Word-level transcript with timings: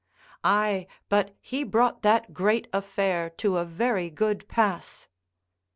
"Ay, 0.43 0.87
but 1.09 1.35
he 1.39 1.63
brought 1.63 2.01
that 2.01 2.33
great 2.33 2.67
affair 2.73 3.29
to 3.29 3.57
a 3.57 3.63
very 3.63 4.09
good 4.09 4.47
pass." 4.47 5.07